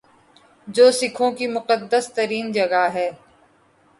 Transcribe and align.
جو 0.67 0.89
سکھوں 0.91 1.31
کی 1.31 1.47
مقدس 1.47 2.11
ترین 2.13 2.51
جگہ 2.51 2.87
ہے 2.93 3.09